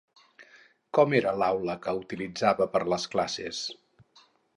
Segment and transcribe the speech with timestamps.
[0.97, 3.61] Com era l'aula que utilitzava per les classes?